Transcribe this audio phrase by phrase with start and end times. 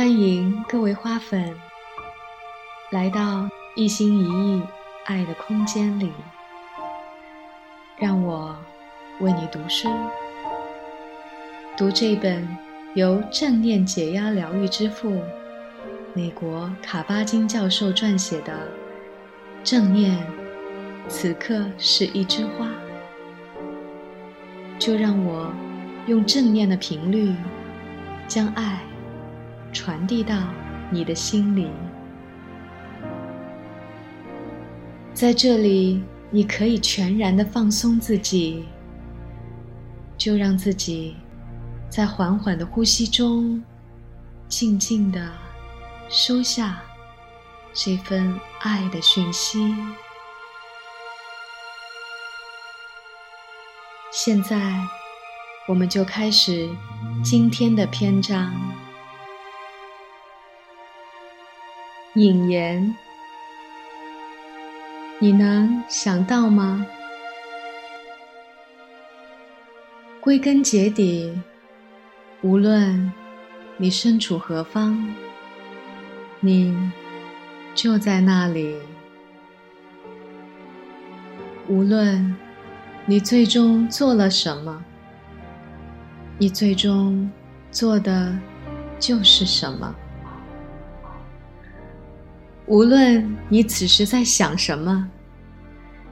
[0.00, 1.54] 欢迎各位花粉
[2.90, 4.24] 来到一心一
[4.56, 4.62] 意
[5.04, 6.10] 爱的空间里，
[7.98, 8.56] 让我
[9.20, 9.90] 为你读书，
[11.76, 12.48] 读这本
[12.94, 15.20] 由正念解压疗愈之父
[16.14, 18.54] 美国卡巴金教授撰写的
[19.62, 20.26] 《正念
[21.08, 22.64] 此刻是一枝花》，
[24.78, 25.52] 就让我
[26.06, 27.34] 用正念的频率
[28.26, 28.80] 将爱。
[29.72, 30.36] 传递到
[30.90, 31.70] 你的心里，
[35.14, 38.64] 在这里你可以全然的放松自己，
[40.16, 41.16] 就让自己
[41.88, 43.62] 在缓缓的呼吸中，
[44.48, 45.30] 静静的
[46.08, 46.82] 收下
[47.72, 49.74] 这份爱的讯息。
[54.12, 54.80] 现在，
[55.68, 56.68] 我们就开始
[57.22, 58.52] 今天的篇章。
[62.14, 62.92] 引言，
[65.20, 66.84] 你能想到吗？
[70.20, 71.32] 归根结底，
[72.42, 73.12] 无论
[73.76, 75.14] 你身处何方，
[76.40, 76.76] 你
[77.76, 78.76] 就在那里。
[81.68, 82.36] 无论
[83.06, 84.84] 你最终做了什么，
[86.38, 87.30] 你最终
[87.70, 88.36] 做的
[88.98, 89.94] 就是什么。
[92.70, 95.10] 无论你此时在想什么，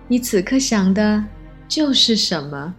[0.08, 1.24] 你此刻想的
[1.68, 2.74] 就是什么。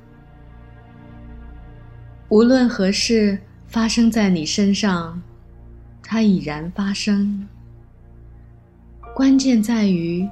[2.28, 5.22] 无论何事发生在你身上，
[6.04, 7.48] 它已然发生。
[9.16, 10.28] 关键在于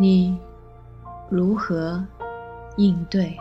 [0.00, 0.36] 你
[1.30, 2.04] 如何
[2.76, 3.36] 应对。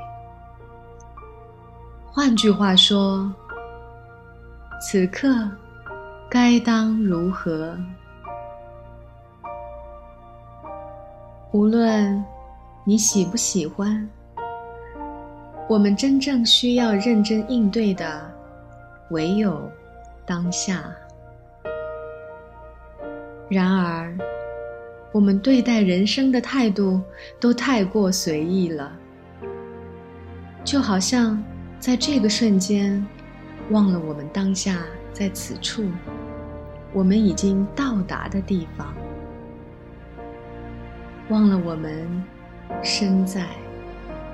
[2.11, 3.33] 换句话说，
[4.79, 5.49] 此刻
[6.29, 7.75] 该当如何？
[11.53, 12.25] 无论
[12.83, 14.09] 你喜不喜欢，
[15.69, 18.27] 我们真正需要认真应对的，
[19.11, 19.69] 唯有
[20.25, 20.83] 当下。
[23.47, 24.17] 然而，
[25.11, 26.99] 我们对待人生的态度
[27.39, 28.91] 都太过随意了，
[30.63, 31.39] 就好像
[31.79, 33.05] 在这个瞬间，
[33.69, 34.79] 忘了我们当下
[35.13, 35.83] 在此处，
[36.93, 38.91] 我们已经到达的地方。
[41.29, 42.23] 忘了我们
[42.83, 43.45] 身在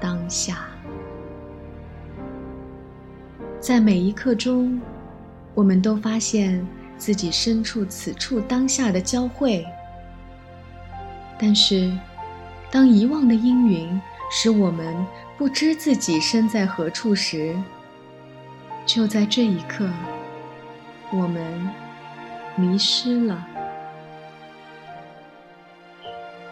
[0.01, 0.65] 当下，
[3.59, 4.81] 在每一刻中，
[5.53, 6.65] 我们都发现
[6.97, 9.63] 自己身处此处当下的交汇。
[11.37, 11.95] 但是，
[12.71, 14.01] 当遗忘的阴云
[14.31, 14.95] 使我们
[15.37, 17.55] 不知自己身在何处时，
[18.85, 19.87] 就在这一刻，
[21.11, 21.69] 我们
[22.55, 23.47] 迷失了。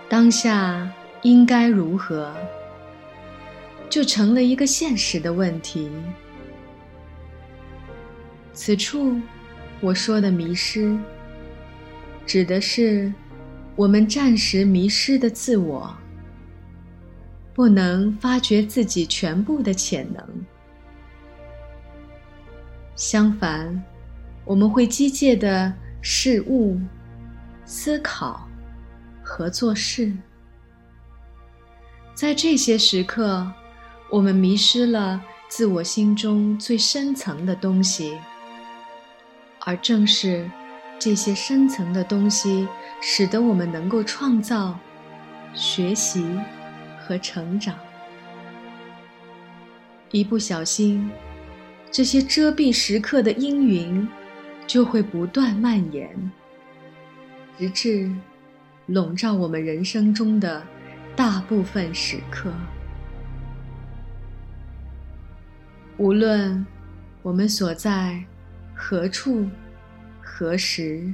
[0.10, 0.90] 当下
[1.22, 2.34] 应该如何，
[3.90, 5.90] 就成了一个现实的问题。
[8.54, 9.20] 此处
[9.82, 10.98] 我说的迷失，
[12.26, 13.12] 指的是
[13.76, 15.94] 我们暂时迷失的自我，
[17.54, 20.26] 不能发掘自己全部的潜能。
[22.96, 23.84] 相反，
[24.46, 26.80] 我们会机械的事物
[27.66, 28.47] 思考。
[29.38, 30.12] 和做事，
[32.16, 33.48] 在这些时刻，
[34.10, 38.18] 我们迷失了自我心中最深层的东西，
[39.60, 40.50] 而正是
[40.98, 42.68] 这些深层的东西，
[43.00, 44.76] 使得我们能够创造、
[45.54, 46.28] 学习
[47.06, 47.78] 和成长。
[50.10, 51.12] 一不小心，
[51.92, 54.08] 这些遮蔽时刻的阴云
[54.66, 56.32] 就会不断蔓延，
[57.60, 58.12] 直至。
[58.88, 60.64] 笼罩我们人生中的
[61.14, 62.50] 大部分时刻，
[65.98, 66.66] 无论
[67.22, 68.24] 我们所在
[68.74, 69.46] 何处、
[70.22, 71.14] 何时，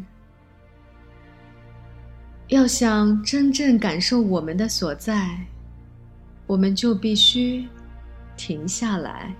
[2.49, 5.35] 要想真正感受我们的所在，
[6.45, 7.67] 我们就必须
[8.37, 9.33] 停下来，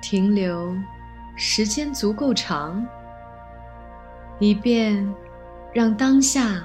[0.00, 0.74] 停留
[1.36, 2.86] 时间足够长，
[4.40, 5.06] 以便。
[5.74, 6.62] 让当下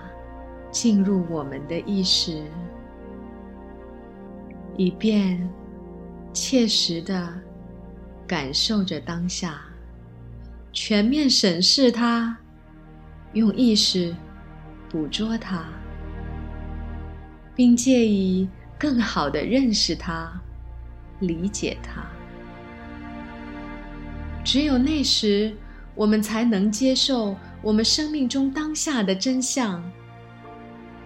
[0.70, 2.44] 进入我们的意识，
[4.76, 5.50] 以便
[6.34, 7.34] 切实的
[8.28, 9.62] 感受着当下，
[10.74, 12.38] 全面审视它，
[13.32, 14.14] 用意识
[14.90, 15.64] 捕捉它，
[17.56, 20.30] 并借以更好的认识它、
[21.22, 22.06] 理解它。
[24.44, 25.56] 只有那时，
[25.96, 27.36] 我们才能接受
[27.68, 29.84] 我们生命中当下的真相，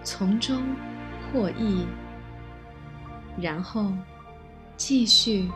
[0.04, 0.62] 从中
[1.32, 1.84] 获益，
[3.36, 3.92] 然后
[4.76, 5.50] 继续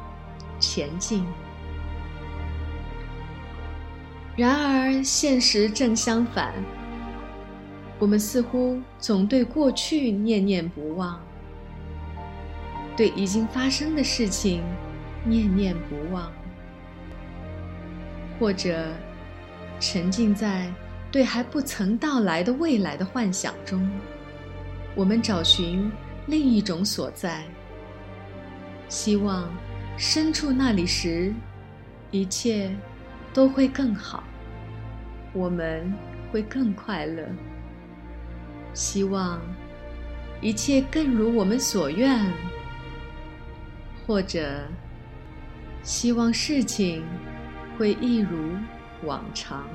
[0.59, 1.25] 前进。
[4.37, 6.53] 然而，现实正相反，
[8.01, 11.21] 我们似乎总对过去念念不忘，
[12.97, 14.61] 对已经发生的事情
[15.25, 16.33] 念念不忘，
[18.41, 18.89] 或者。
[19.79, 20.73] 沉浸在
[21.11, 23.91] 对还不曾到来的未来的幻想中，
[24.95, 25.91] 我们找寻
[26.27, 27.45] 另一种所在，
[28.89, 29.49] 希望
[29.97, 31.33] 身处那里时，
[32.11, 32.75] 一切
[33.33, 34.25] 都会更好，
[35.33, 35.93] 我们
[36.31, 37.27] 会更快乐。
[38.75, 39.41] 希望
[40.43, 42.31] 一切更如我们所愿，
[44.07, 44.69] 或者
[45.83, 47.03] 希望事情
[47.79, 48.55] 会一如。
[49.05, 49.69] 往常，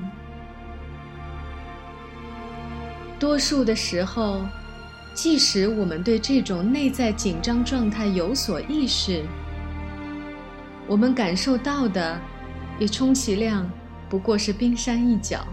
[3.22, 4.40] 多数的时候，
[5.14, 9.24] 即使我们对这种内在紧张状态有所意识，
[10.88, 12.20] 我们感受到的，
[12.80, 13.70] 也充其量
[14.08, 15.46] 不过是冰山一角。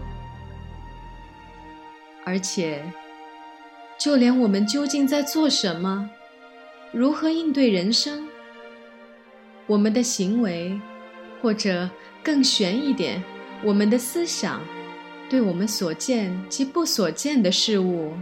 [2.24, 2.82] 而且，
[3.96, 6.10] 就连我们究竟在做什么，
[6.90, 8.26] 如何应对人生，
[9.68, 10.76] 我们的行为，
[11.40, 11.88] 或者
[12.20, 13.22] 更玄一点。
[13.62, 14.60] 我们的思想，
[15.30, 18.14] 对我们所见及不所见的事物，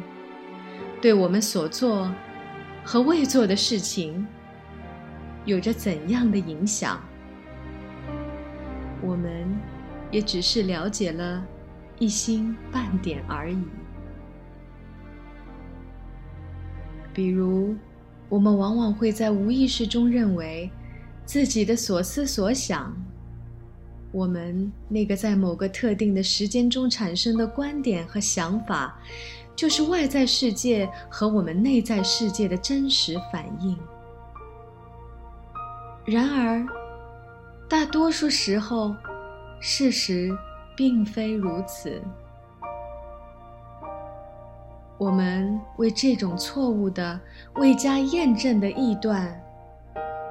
[1.00, 2.12] 对我们所做
[2.84, 4.26] 和未做的事情，
[5.46, 7.00] 有着怎样的影响？
[9.00, 9.48] 我们
[10.10, 11.42] 也只是了解了
[11.98, 13.62] 一星半点而已。
[17.14, 17.74] 比如，
[18.28, 20.70] 我们往往会在无意识中认为，
[21.24, 22.94] 自己的所思所想。
[24.10, 28.98] 我们那个在某个特定的时间中产生的观点和想法，
[29.54, 33.78] 就是外在世界和我们内在世界的真实反应。
[36.06, 36.66] 然而，
[37.68, 38.94] 大多数时候，
[39.60, 40.30] 事实
[40.74, 42.02] 并非如此。
[44.96, 47.20] 我们为这种错误的、
[47.56, 49.38] 未加验证的臆断，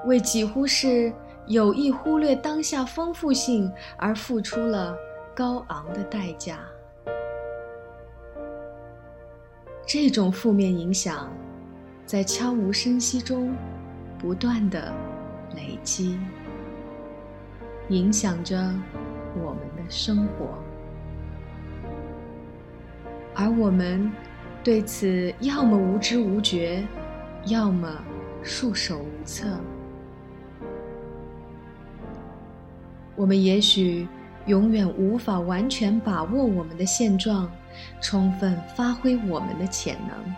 [0.07, 1.13] 为几乎是。
[1.47, 4.97] 有意忽略当下丰富性，而付出了
[5.33, 6.59] 高昂的代价。
[9.85, 11.31] 这种负面影响，
[12.05, 13.55] 在悄无声息中
[14.19, 14.93] 不断的
[15.55, 16.19] 累积，
[17.87, 18.57] 影响着
[19.41, 20.61] 我们的生活，
[23.33, 24.11] 而我们
[24.61, 26.85] 对此要么无知无觉，
[27.45, 27.89] 要么
[28.43, 29.47] 束手无策。
[33.17, 34.07] 我们也许
[34.45, 37.51] 永远无法完全把握我们的现状，
[37.99, 40.35] 充分发挥我们的潜能。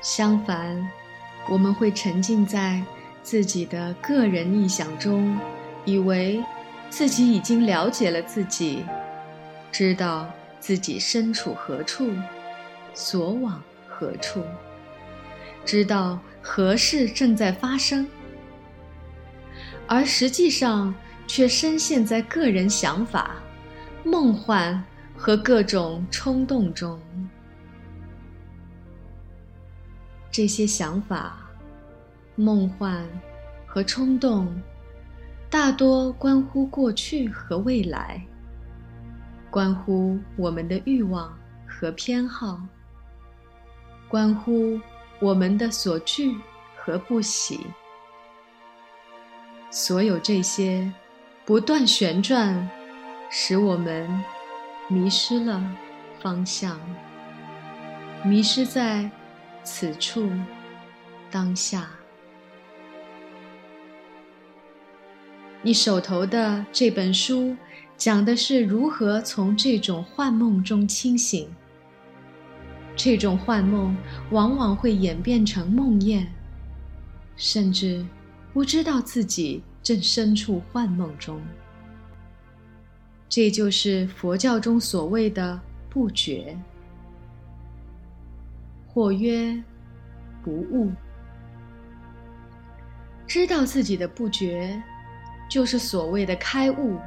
[0.00, 0.88] 相反，
[1.50, 2.82] 我们会沉浸在
[3.22, 5.38] 自己的个人臆想中，
[5.84, 6.42] 以为
[6.88, 8.86] 自己已经了解了自己，
[9.70, 10.26] 知道
[10.58, 12.10] 自己身处何处，
[12.94, 14.42] 所往何处，
[15.62, 18.08] 知道何事正在发生，
[19.86, 20.94] 而实际上。
[21.28, 23.36] 却深陷在个人想法、
[24.02, 24.82] 梦幻
[25.14, 26.98] 和各种冲动中。
[30.30, 31.36] 这些想法、
[32.34, 33.06] 梦幻
[33.66, 34.60] 和冲动，
[35.50, 38.26] 大多关乎过去和未来，
[39.50, 42.58] 关乎我们的欲望和偏好，
[44.08, 44.80] 关乎
[45.20, 46.34] 我们的所惧
[46.74, 47.66] 和不喜。
[49.70, 50.90] 所有这些。
[51.48, 52.68] 不断旋转，
[53.30, 54.06] 使我们
[54.86, 55.64] 迷失了
[56.20, 56.78] 方向，
[58.22, 59.10] 迷失在
[59.64, 60.30] 此处
[61.30, 61.88] 当下。
[65.62, 67.56] 你手头的这本书
[67.96, 71.48] 讲的是如何从这种幻梦中清醒。
[72.94, 73.96] 这种幻梦
[74.32, 76.26] 往往会演变成梦魇，
[77.36, 78.04] 甚至
[78.52, 79.62] 不知道自己。
[79.88, 81.40] 正身处幻梦中，
[83.26, 86.54] 这就是佛教中所谓的不觉，
[88.86, 89.58] 或曰
[90.44, 90.92] 不悟。
[93.26, 94.78] 知道自己的不觉，
[95.48, 96.98] 就是所谓的开悟。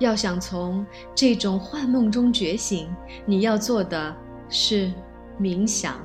[0.00, 0.84] 要想从
[1.14, 2.92] 这种幻梦中觉醒，
[3.24, 4.16] 你要做的
[4.48, 4.92] 是
[5.38, 5.96] 冥想，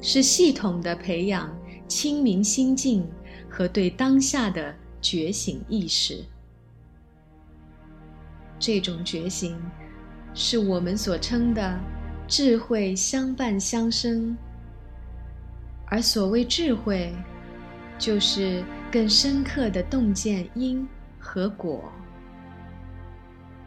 [0.00, 1.52] 是系统的培养
[1.88, 3.04] 清明心境。
[3.50, 6.24] 和对当下的觉醒意识，
[8.58, 9.56] 这种觉醒，
[10.34, 11.78] 是我们所称的
[12.26, 14.36] 智慧相伴相生。
[15.86, 17.14] 而所谓智慧，
[17.98, 18.62] 就是
[18.92, 20.86] 更深刻的洞见因
[21.18, 21.90] 和果，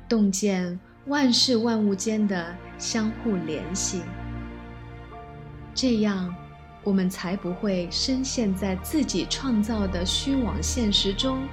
[0.08, 4.04] 洞见万事万物间的相互联系。
[5.74, 6.36] 这样，
[6.84, 11.48] 我们才不会深陷在自己创造的虚妄现实中。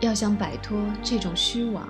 [0.00, 1.88] 要想摆脱这种虚妄，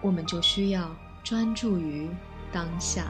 [0.00, 0.90] 我们就需要
[1.22, 2.08] 专注于
[2.50, 3.04] 当下。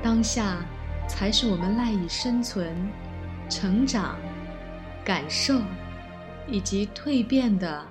[0.00, 0.58] 当下，
[1.08, 2.76] 才是我们赖以生存、
[3.48, 4.16] 成长、
[5.04, 5.60] 感受
[6.46, 7.84] 以及蜕变的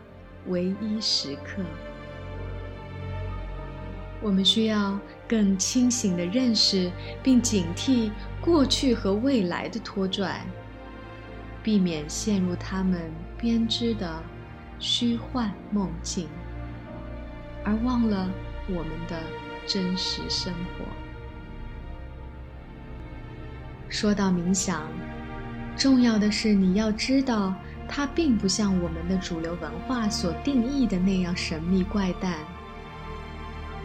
[0.46, 1.62] 唯一时刻。
[4.22, 10.42] 我们需要更清醒地认识并警惕过去和未来的拖拽，
[11.62, 14.22] 避免陷入他们编织的
[14.80, 16.28] 虚幻梦境，
[17.64, 18.30] 而忘了
[18.68, 19.20] 我们的
[19.68, 20.86] 真实生活。
[23.88, 24.88] 说到冥想，
[25.78, 27.54] 重要的是你要知道，
[27.88, 32.40] 它并不像我们的主流文化所定义的那样神秘怪诞。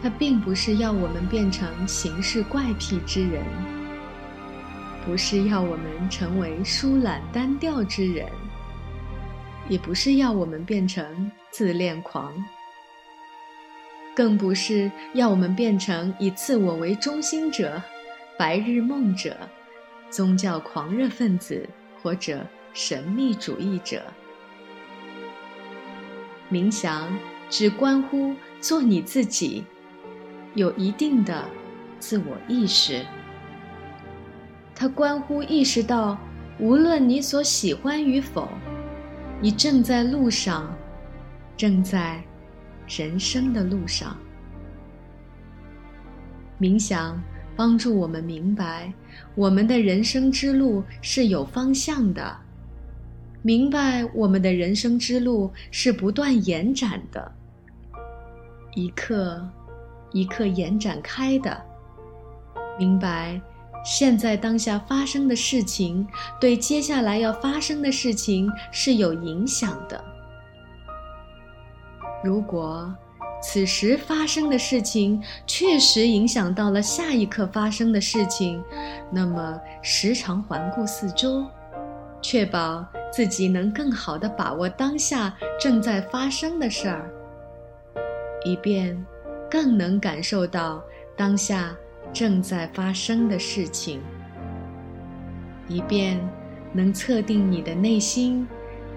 [0.03, 3.41] 它并不是要我们变成行事怪癖之人，
[5.05, 8.27] 不是要我们成为疏懒单调之人，
[9.69, 12.33] 也不是要我们变成自恋狂，
[14.13, 17.81] 更不是要我们变成以自我为中心者、
[18.37, 19.37] 白日梦者。
[20.09, 21.67] 宗教狂热分子
[22.01, 24.03] 或者神秘主义者，
[26.51, 27.17] 冥想
[27.49, 29.63] 只关乎做你自己，
[30.55, 31.45] 有一定的
[31.99, 33.05] 自我意识。
[34.75, 36.17] 它关乎意识到，
[36.59, 38.49] 无论你所喜欢与否，
[39.41, 40.75] 你正在路上，
[41.55, 42.23] 正在
[42.87, 44.17] 人生的路上。
[46.59, 47.21] 冥想。
[47.55, 48.91] 帮助我们明白，
[49.35, 52.35] 我们的人生之路是有方向的；
[53.43, 57.31] 明白我们的人生之路是不断延展的，
[58.73, 59.47] 一刻
[60.13, 61.51] 一刻延展开的；
[62.79, 63.41] 明白
[63.83, 66.07] 现在当下发生的事情
[66.39, 70.01] 对接下来要发生的事情是有影响的。
[72.23, 72.93] 如果。
[73.45, 78.63] 此时发生的事情确实影响到了下一刻发生的事情，
[79.11, 81.45] 那么时常环顾四周，
[82.21, 87.11] 确保自己能更好的把握当下正在发生的事儿，
[88.45, 89.05] 以便
[89.53, 90.83] 更能感受到
[91.15, 91.75] 当下
[92.11, 94.01] 正在发生的事情，
[95.67, 96.19] 以便
[96.71, 98.47] 能测定你的内心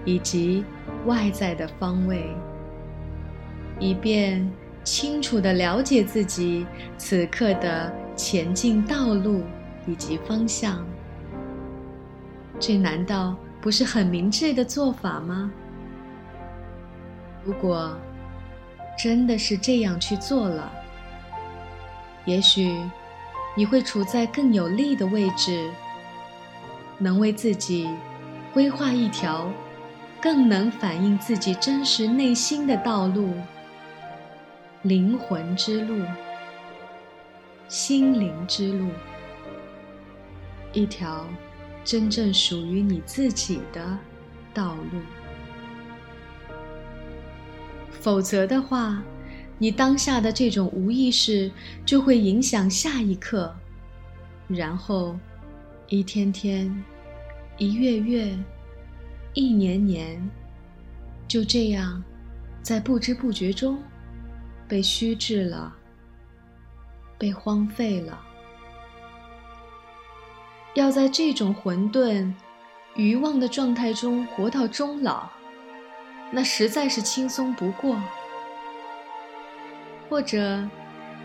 [0.03, 0.65] 以及
[1.05, 2.35] 外在的方位。
[3.79, 4.51] 以便
[4.83, 6.65] 清楚地了解自己
[6.97, 9.43] 此刻的前进道路
[9.85, 10.83] 以及方向，
[12.59, 15.51] 这难道不是很明智的做法吗？
[17.45, 17.95] 如果
[18.97, 20.71] 真的是这样去做了，
[22.25, 22.75] 也许
[23.55, 25.69] 你会处在更有利的位置，
[26.97, 27.87] 能为自己
[28.53, 29.51] 规划一条
[30.19, 33.33] 更能反映自己真实内心的道路。
[34.81, 36.03] 灵魂之路，
[37.67, 38.89] 心灵之路，
[40.73, 41.25] 一条
[41.83, 43.97] 真正属于你自己的
[44.53, 45.01] 道路。
[48.07, 49.03] 否则的话，
[49.57, 51.51] 你当下的这种无意识
[51.85, 53.53] 就会影响下一刻，
[54.47, 55.19] 然后
[55.89, 56.73] 一天天、
[57.57, 58.33] 一月月、
[59.33, 60.25] 一年年，
[61.27, 62.01] 就这样
[62.61, 63.77] 在不知不觉中。
[64.69, 65.75] 被虚掷了，
[67.17, 68.21] 被荒废了。
[70.75, 72.33] 要在这种混沌、
[72.95, 75.29] 愚妄的状态中活到终老，
[76.31, 78.01] 那实在是轻松不过。
[80.09, 80.67] 或者，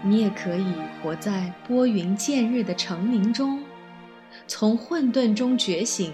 [0.02, 3.62] 你也可以活在拨云见日的成名中，
[4.47, 6.12] 从混沌中觉醒，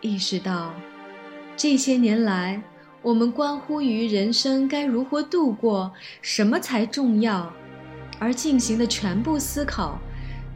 [0.00, 0.74] 意识到
[1.56, 2.62] 这些年来。
[3.00, 7.52] 我们关乎于人生该如何度过，什么才重要，
[8.18, 10.00] 而进行的全部思考，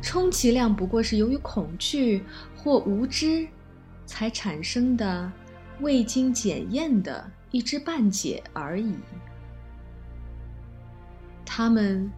[0.02, 2.24] 充其量不过是由于恐惧
[2.56, 3.46] 或无知，
[4.06, 5.30] 才产生的
[5.82, 8.94] 未经检验的一知半解而已。
[11.44, 12.10] 他们，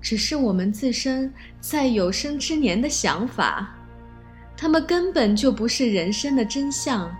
[0.00, 3.74] 只是我们自身在有生之年的想法，
[4.56, 7.10] 他们根本就不是人生的真相，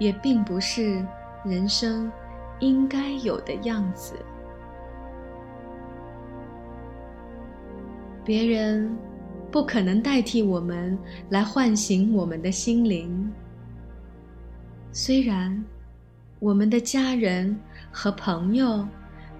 [0.00, 1.04] 也并不是。
[1.44, 2.10] 人生
[2.58, 4.14] 应该有的样子。
[8.24, 8.98] 别人
[9.48, 10.98] 不可能代替我们
[11.28, 13.32] 来唤醒我们的心灵。
[14.98, 15.62] 虽然
[16.38, 17.54] 我们的家人
[17.92, 18.88] 和朋友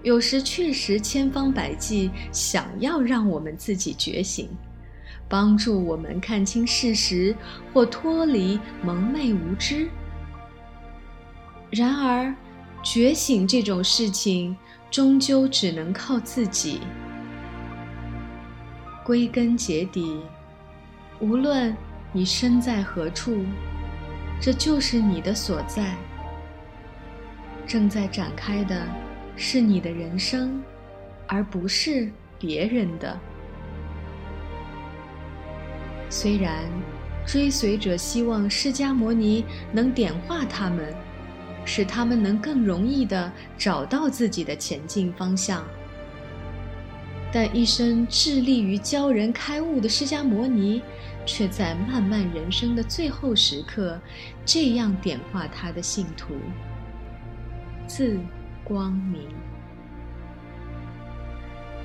[0.03, 4.47] 有时确实千方百计想要让我们自己觉醒。
[5.27, 7.35] 帮助我们看清事实，
[7.73, 9.89] 或脱离蒙昧无知。
[11.71, 12.31] 然而，
[12.83, 14.55] 觉醒这种事情，
[14.91, 16.81] 终究只能靠自己。
[19.03, 20.21] 归根结底，
[21.19, 21.75] 无论
[22.13, 23.43] 你身在何处，
[24.39, 25.95] 这就是你的所在。
[27.65, 28.87] 正在展开的，
[29.35, 30.63] 是你的人生，
[31.27, 33.19] 而不是别人的。
[36.09, 36.63] 虽然
[37.25, 40.95] 追随者希望释迦牟尼能点化他们，
[41.65, 45.61] 使他们能更容易地找到自己的前进方向，
[47.33, 50.81] 但一生致力于教人开悟的释迦牟尼，
[51.27, 54.01] 却在漫漫人生的最后时刻，
[54.43, 56.33] 这样点化他的信徒：
[57.85, 58.17] 自
[58.63, 59.27] 光明。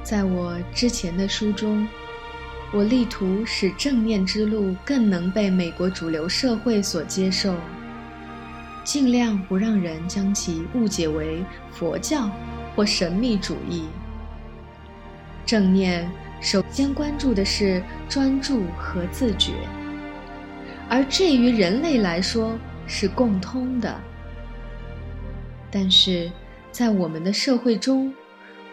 [0.03, 1.87] 在我之前的书中。
[2.75, 7.55] 我力图使正念之路更能被美国主流社会所接受，
[8.83, 12.31] 尽量不让人将其误解为佛教
[12.75, 13.89] 或神秘主义。
[15.45, 16.11] 正念
[16.43, 19.53] 首先关注的是专注和自觉，
[20.89, 22.59] 而这于人类来说
[22.89, 23.99] 是共通的。
[25.71, 26.29] 但是
[26.73, 28.13] 在我们的社会中，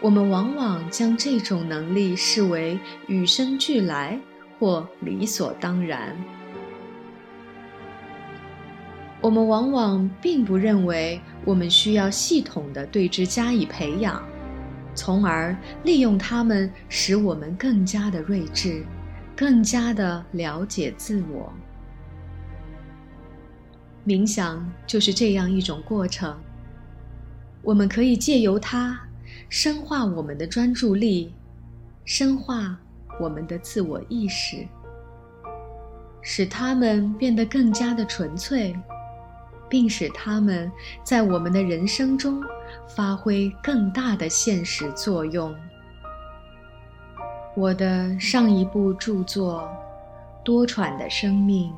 [0.01, 4.19] 我们往往将这种能力视为与生俱来
[4.57, 6.17] 或理所当然。
[9.21, 14.27] 我们往往并不认为我们需要系统的对之加以培养，
[14.99, 18.83] 从而利用它们使我们更加的睿智，
[19.33, 21.53] 更加的了解自我。
[24.05, 26.37] 冥想就是这样一种过程，
[27.61, 28.99] 我们可以借由它。
[29.47, 31.33] 深化我们的专注力，
[32.03, 32.77] 深化
[33.21, 34.67] 我们的自我意识，
[36.21, 38.75] 使它们变得更加的纯粹，
[39.69, 40.69] 并使它们
[41.05, 42.43] 在我们的人生中
[42.87, 45.55] 发挥更大的现实作用。
[47.55, 49.69] 我的上一部著作
[50.43, 51.71] 《多舛的生命》，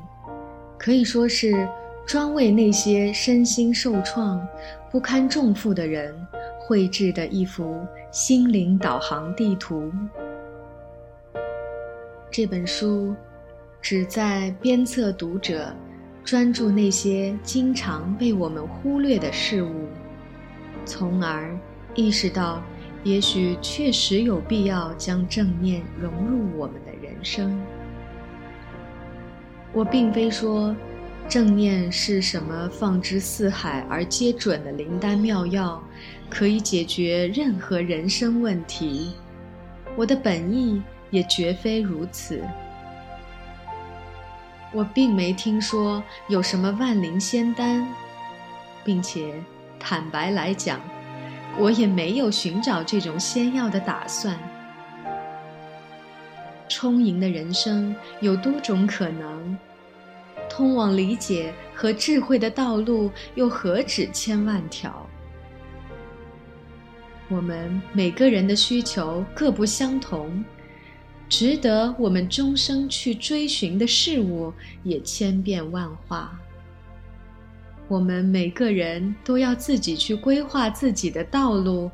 [0.78, 1.68] 可以说是
[2.06, 4.46] 专为那些身心受创、
[4.90, 6.14] 不堪重负的人。
[6.64, 9.92] 绘制的一幅心灵导航地图。
[12.30, 13.14] 这本书
[13.80, 15.74] 旨在鞭策读者
[16.24, 19.86] 专注那些经常被我们忽略的事物，
[20.84, 21.56] 从而
[21.94, 22.62] 意识到，
[23.04, 27.60] 也许确实有必要将正念融入我们的人生。
[29.72, 30.74] 我并非说
[31.28, 35.82] 正念是什么放之四海而皆准的灵丹妙药。
[36.30, 39.12] 可以解决任何人生问题，
[39.94, 42.42] 我的本意也绝非如此。
[44.72, 47.86] 我并没听说有什么万灵仙丹，
[48.82, 49.34] 并且
[49.84, 50.80] 坦白来讲，
[51.58, 54.38] 我也没有寻找这种仙药的打算。
[56.68, 59.58] 充盈的人生有多种可能，
[60.48, 65.06] 通往理解和智慧的道路又何止千万条。
[67.28, 70.44] 我们每个人的需求各不相同，
[71.28, 74.52] 值得我们终生去追寻的事物
[74.84, 76.38] 也千变万化。
[77.92, 81.90] 我们每个人都要自己去规划自己的道路，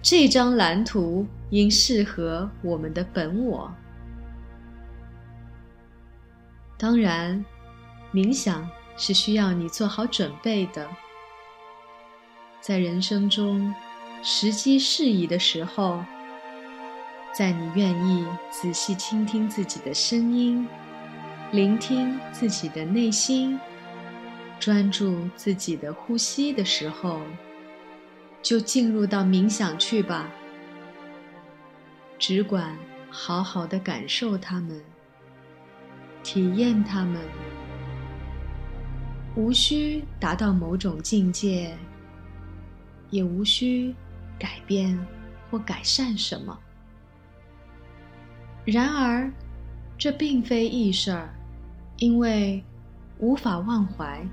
[0.00, 3.68] 这张蓝图应适合我们的本我。
[6.78, 7.44] 当然，
[8.14, 10.88] 冥想是需要你做好准备的，
[12.60, 13.74] 在人生中。
[14.22, 16.04] 时机适宜的时候，
[17.34, 20.68] 在你愿意仔细倾听自己的声音，
[21.50, 23.58] 聆听自己的内心，
[24.60, 27.20] 专注自己的呼吸的时候，
[28.40, 30.30] 就进入到冥想去吧。
[32.18, 32.76] 只管
[33.10, 34.80] 好好的感受它们，
[36.22, 37.20] 体验它们，
[39.34, 41.76] 无需达到某种境界，
[43.10, 43.92] 也无需。
[44.38, 44.98] 改变
[45.50, 46.58] 或改善什么？
[48.64, 49.30] 然而，
[49.98, 51.28] 这并非易事儿，
[51.98, 52.64] 因为
[53.18, 54.26] 无法忘怀，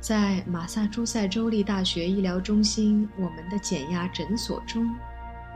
[0.00, 4.88] 在马萨诸塞州立大学医疗中心我们的减压诊所中，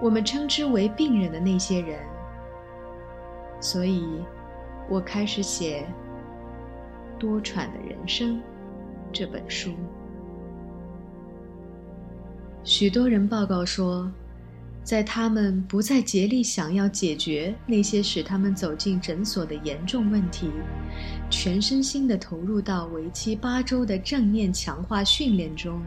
[0.01, 2.01] 我们称之为病人的那些人。
[3.61, 4.05] 所以，
[4.89, 5.87] 我开始写
[7.19, 8.37] 《多舛的人生》
[9.13, 9.73] 这本书。
[12.65, 14.11] 许多人报告说。
[14.85, 20.51] 在他们不再竭力想要解决那些使他们走进诊所的严重问题，
[21.31, 25.81] 全身心地投入到为期八周的正念强化训练中，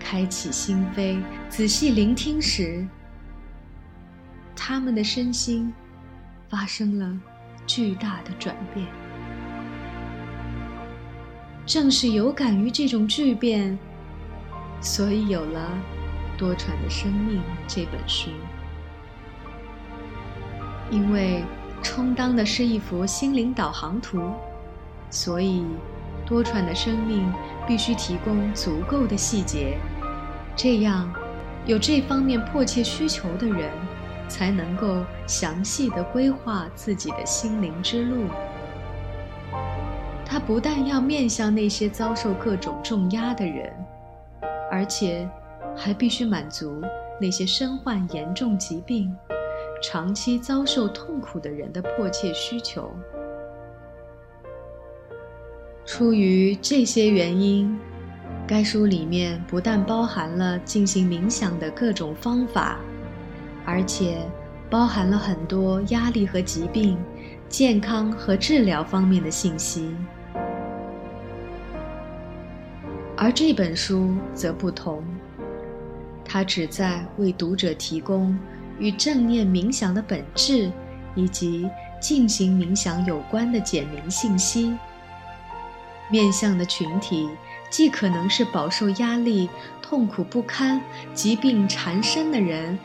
[0.00, 2.86] 开启心扉，仔细聆听时，
[4.56, 5.70] 他们的身心
[6.48, 7.20] 发生了
[7.66, 8.86] 巨大的转变。
[11.66, 13.78] 正是有感于这种巨变，
[14.80, 15.97] 所以有了。
[16.38, 18.30] 多舛的生命这本书，
[20.88, 21.42] 因为
[21.82, 24.22] 充当的是一幅心灵导航图，
[25.10, 25.64] 所以
[26.24, 27.30] 多舛的生命
[27.66, 29.78] 必须提供足够的细节，
[30.54, 31.12] 这样
[31.66, 33.72] 有这方面迫切需求的人，
[34.28, 38.26] 才能够详细的规划自己的心灵之路。
[40.24, 43.72] 他不但要面向那些遭受各种重压的人，
[44.70, 45.28] 而且。
[45.78, 46.82] 还必须满足
[47.20, 49.14] 那些身患严重疾病、
[49.80, 52.92] 长期遭受痛苦的人的迫切需求。
[55.86, 57.78] 出于这些原因，
[58.46, 62.80] 该书里面不但包含了进行冥想的各种方法，
[63.64, 64.18] 而且
[64.68, 66.98] 包含了很多压力和疾病、
[67.48, 69.94] 健康和治疗方面的信息。
[73.16, 75.02] 而这本书则不同。
[76.28, 78.38] 它旨在为读者提供
[78.78, 80.70] 与正念冥想的本质
[81.14, 84.76] 以及进行冥想有关的简明信息。
[86.10, 87.28] 面向的群体
[87.70, 89.48] 既可能是饱受压力、
[89.82, 90.80] 痛苦不堪、
[91.14, 92.78] 疾病缠身的人，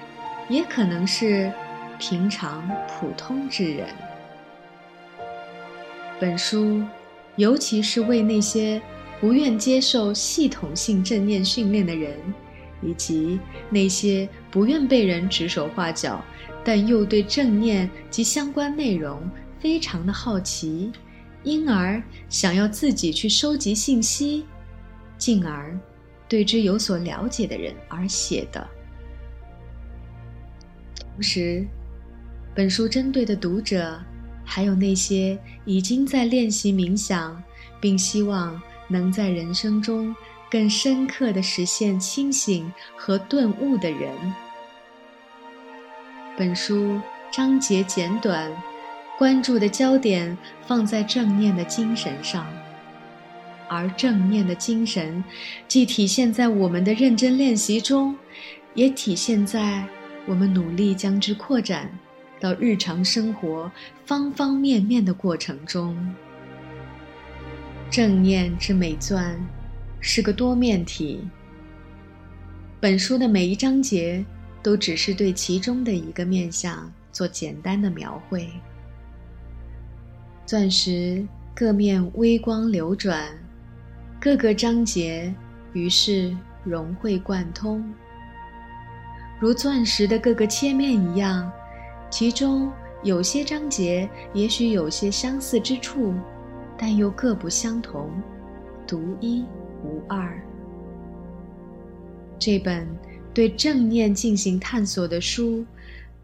[0.49, 1.51] 也可能是
[1.99, 3.87] 平常普通之人。
[6.19, 6.83] 本书，
[7.35, 8.81] 尤其是为那些
[9.19, 12.17] 不愿接受系统性正念训练的人。
[12.85, 16.23] 以及那些不愿被人指手画脚，
[16.63, 19.21] 但又对正念及相关内容
[19.59, 20.91] 非常的好奇，
[21.43, 24.45] 因而想要自己去收集信息，
[25.17, 25.77] 进而
[26.27, 28.67] 对之有所了解的人而写的。
[30.97, 31.65] 同时，
[32.55, 33.99] 本书针对的读者
[34.43, 37.41] 还有那些已经在练习冥想，
[37.79, 40.15] 并希望能在人生中。
[40.53, 44.11] 更深刻的实现清醒和顿悟的人。
[46.37, 48.51] 本书章节简短，
[49.17, 50.37] 关注的焦点
[50.67, 52.45] 放在正念的精神上，
[53.67, 55.23] 而正念的精神
[55.67, 58.15] 既体现在我们的认真练习中，
[58.75, 59.83] 也体现在
[60.27, 61.89] 我们努力将之扩展
[62.39, 63.71] 到日常生活
[64.05, 66.13] 方方面面的过程中。
[67.89, 69.43] 正念之美钻。
[70.05, 71.25] 是个多面体。
[72.81, 74.23] 本书的每一章节
[74.61, 78.49] 都只是对其中的一个面相做简单的描绘。
[80.45, 83.29] 钻石各面微光流转，
[84.19, 85.33] 各个章节
[85.71, 86.35] 于是
[86.65, 87.81] 融会贯通，
[89.39, 91.49] 如钻石的各个切面一样。
[92.09, 92.69] 其中
[93.03, 96.13] 有些章节也许有些相似之处，
[96.77, 98.11] 但又各不相同，
[98.85, 99.45] 独一。
[99.83, 100.41] 无二。
[102.39, 102.87] 这本
[103.33, 105.65] 对正念进行探索的书，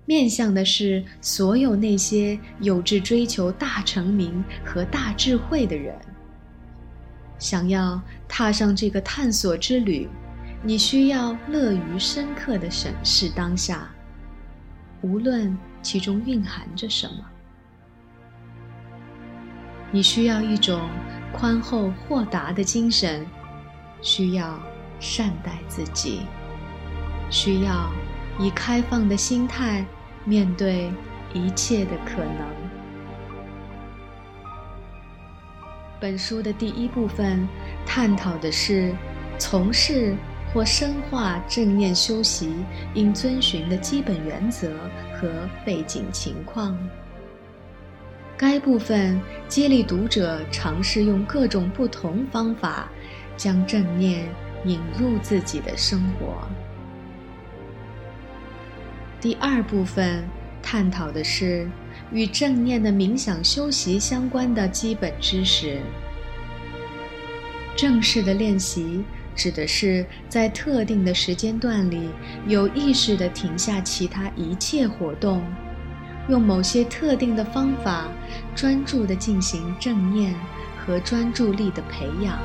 [0.06, 5.96] 面向的是所有那些有志追求大成名和大智慧的人。
[7.38, 10.10] 想要踏上这个探索之旅，
[10.62, 13.90] 你需要乐于深刻的审视当下，
[15.02, 17.26] 无论其中蕴含着什么。
[19.92, 20.90] 你需要一种
[21.32, 23.26] 宽厚豁达的精神。
[24.02, 24.60] 需要
[25.00, 26.22] 善待自己，
[27.30, 27.90] 需要
[28.40, 29.86] 以开放的心态
[30.26, 30.92] 面对
[31.34, 32.48] 一切的可能。
[36.00, 37.48] 本书的第一部分
[37.86, 38.96] 探讨的是
[39.38, 40.16] 从事
[40.54, 42.54] 或深化正念修习
[42.94, 44.72] 应遵循的基本原则
[45.20, 45.28] 和
[45.66, 46.78] 背景情况。
[48.38, 52.90] 该部分激励读者尝试用各种不同方法。
[53.40, 54.28] 将正念
[54.66, 56.46] 引入自己的生活。
[59.22, 60.28] 第二部分
[60.62, 61.70] 探讨的是
[62.12, 65.80] 与正念的冥想修习相关的基本知识。
[67.78, 69.06] 正式的练习
[69.38, 72.10] 指的是在特定的时间段里，
[72.46, 75.42] 有意识地停下其他一切活动，
[76.28, 78.10] 用某些特定的方法，
[78.54, 80.36] 专注地进行正念
[80.78, 82.38] 和专注力的培养。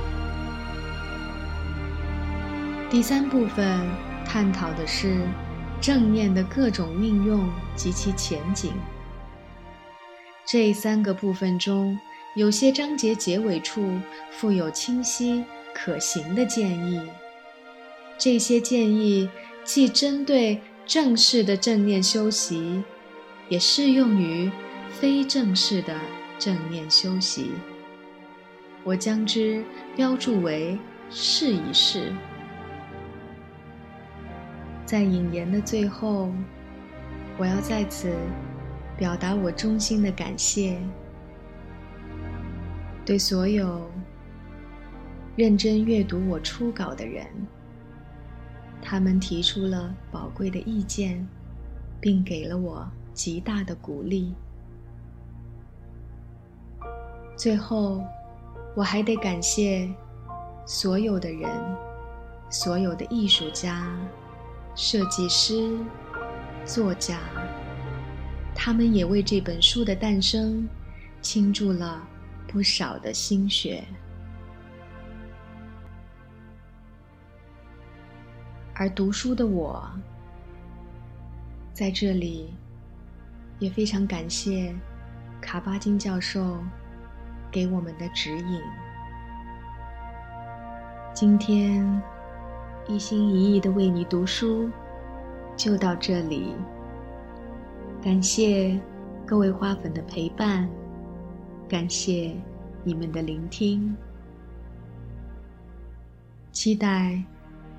[2.94, 3.90] 第三部分
[4.24, 5.26] 探讨的是
[5.80, 8.72] 正念的各种运用及其前景。
[10.46, 11.98] 这三个部分中。
[12.36, 13.98] 有些章节结尾处
[14.30, 17.00] 附有清晰可行的建议，
[18.16, 19.28] 这些建议
[19.64, 22.82] 既针对正式的正念修习，
[23.48, 24.50] 也适用于
[25.00, 25.96] 非正式的
[26.38, 27.50] 正念修习。
[28.84, 29.64] 我将之
[29.96, 30.78] 标注为
[31.10, 32.12] “试一试”。
[34.84, 36.30] 在引言的最后，
[37.38, 38.14] 我要在此
[38.96, 40.78] 表达我衷心的感谢。
[43.04, 43.90] 对所有
[45.36, 47.26] 认真阅读我初稿的人，
[48.80, 51.26] 他们提出了宝贵的意见，
[52.00, 54.34] 并给了我极大的鼓励。
[57.36, 58.02] 最后，
[58.76, 59.90] 我还得感谢
[60.64, 61.50] 所有的人，
[62.48, 63.90] 所有的艺术家、
[64.74, 65.78] 设计师、
[66.64, 67.18] 作家，
[68.54, 70.68] 他们也为这本书的诞生
[71.20, 72.08] 倾注了。
[72.46, 73.82] 不少的心血，
[78.74, 79.90] 而读书的我，
[81.72, 82.54] 在这里
[83.58, 84.72] 也非常感谢
[85.40, 86.62] 卡巴金教授
[87.50, 88.62] 给我们的指引。
[91.12, 92.00] 今天
[92.86, 94.70] 一心一意的为你读书，
[95.56, 96.54] 就到这里。
[98.02, 98.78] 感谢
[99.24, 100.68] 各位花粉的陪伴。
[101.66, 102.36] 感谢
[102.82, 103.96] 你们的聆听，
[106.52, 107.22] 期待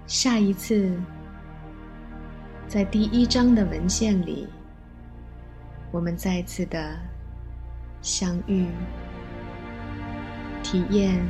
[0.07, 0.91] 下一次
[2.67, 4.47] 在第一章的文献里，
[5.91, 6.97] 我们再次的
[8.01, 8.65] 相遇，
[10.63, 11.23] 体验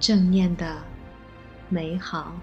[0.00, 0.76] 正念的
[1.68, 2.34] 美好。